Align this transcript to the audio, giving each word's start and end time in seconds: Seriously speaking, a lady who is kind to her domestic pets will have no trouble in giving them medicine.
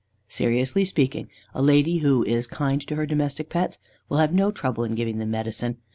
Seriously 0.29 0.83
speaking, 0.83 1.27
a 1.53 1.61
lady 1.61 1.99
who 1.99 2.23
is 2.23 2.47
kind 2.47 2.81
to 2.87 2.95
her 2.95 3.05
domestic 3.05 3.49
pets 3.49 3.77
will 4.09 4.17
have 4.17 4.33
no 4.33 4.49
trouble 4.51 4.83
in 4.83 4.95
giving 4.95 5.19
them 5.19 5.29
medicine. 5.29 5.77